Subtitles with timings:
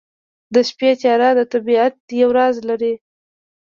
[0.53, 2.93] د شپې تیاره د طبیعت یو راز لري.